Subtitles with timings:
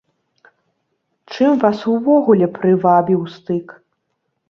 [1.35, 3.67] Чым вас увогуле прывабіў стык?